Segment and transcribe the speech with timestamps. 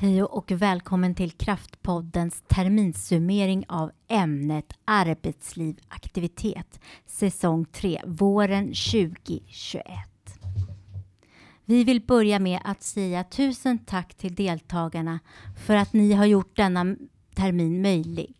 [0.00, 9.84] Hej och välkommen till Kraftpoddens terminssummering av ämnet arbetsliv aktivitet säsong 3 våren 2021.
[11.64, 15.18] Vi vill börja med att säga tusen tack till deltagarna
[15.66, 16.96] för att ni har gjort denna
[17.34, 18.34] termin möjlig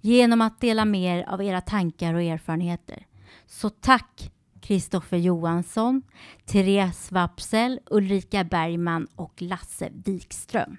[0.00, 3.06] genom att dela med er av era tankar och erfarenheter.
[3.46, 6.02] Så tack Kristoffer Johansson,
[6.46, 10.76] Therese Wapsel, Ulrika Bergman och Lasse Wikström.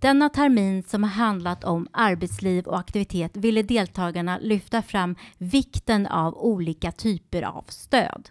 [0.00, 6.34] Denna termin som har handlat om arbetsliv och aktivitet ville deltagarna lyfta fram vikten av
[6.34, 8.30] olika typer av stöd,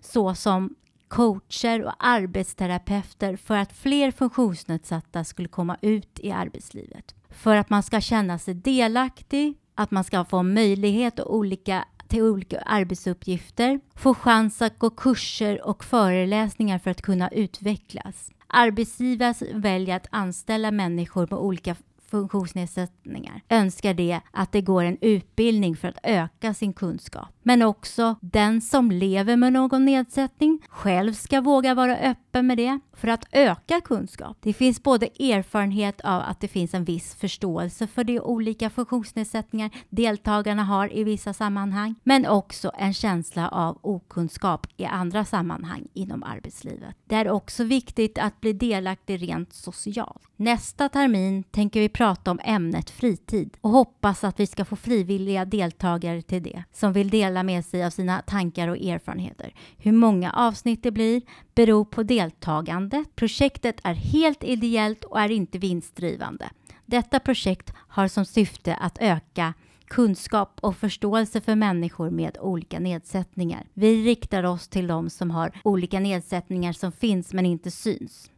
[0.00, 0.74] såsom
[1.08, 7.14] coacher och arbetsterapeuter för att fler funktionsnedsatta skulle komma ut i arbetslivet.
[7.30, 12.22] För att man ska känna sig delaktig, att man ska få möjlighet och olika till
[12.22, 18.30] olika arbetsuppgifter, få chans att gå kurser och föreläsningar för att kunna utvecklas.
[18.46, 21.76] Arbetsgivare väljer att anställa människor med olika
[22.10, 27.28] funktionsnedsättningar önskar det att det går en utbildning för att öka sin kunskap.
[27.42, 32.80] Men också den som lever med någon nedsättning själv ska våga vara öppen med det
[32.92, 34.36] för att öka kunskap.
[34.40, 39.70] Det finns både erfarenhet av att det finns en viss förståelse för de olika funktionsnedsättningar
[39.88, 46.22] deltagarna har i vissa sammanhang, men också en känsla av okunskap i andra sammanhang inom
[46.22, 46.96] arbetslivet.
[47.04, 50.22] Det är också viktigt att bli delaktig rent socialt.
[50.36, 55.44] Nästa termin tänker vi prata om ämnet fritid och hoppas att vi ska få frivilliga
[55.44, 59.54] deltagare till det som vill dela med sig av sina tankar och erfarenheter.
[59.78, 61.22] Hur många avsnitt det blir
[61.54, 63.16] beror på deltagandet.
[63.16, 66.50] Projektet är helt ideellt och är inte vinstdrivande.
[66.86, 69.54] Detta projekt har som syfte att öka
[69.86, 73.66] kunskap och förståelse för människor med olika nedsättningar.
[73.74, 78.30] Vi riktar oss till de som har olika nedsättningar som finns men inte syns.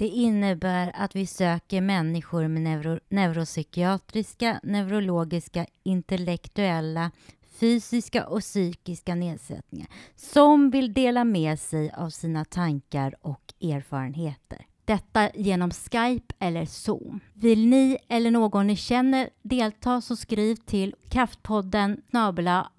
[0.00, 7.10] Det innebär att vi söker människor med neuro neuropsykiatriska, neurologiska, intellektuella,
[7.50, 14.66] fysiska och psykiska nedsättningar som vill dela med sig av sina tankar och erfarenheter.
[14.90, 17.20] Detta genom Skype eller Zoom.
[17.34, 22.00] Vill ni eller någon ni känner delta så skriv till kraftpodden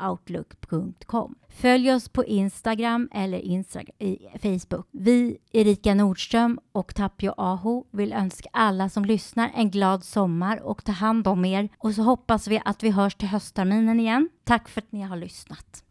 [0.09, 1.35] outlook.com.
[1.49, 4.87] Följ oss på Instagram eller Instagram, i Facebook.
[4.91, 10.83] Vi, Erika Nordström och Tapio Aho vill önska alla som lyssnar en glad sommar och
[10.83, 11.69] ta hand om er.
[11.77, 14.29] Och så hoppas vi att vi hörs till höstterminen igen.
[14.43, 15.83] Tack för att ni har lyssnat.